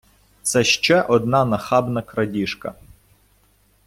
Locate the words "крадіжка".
2.01-2.75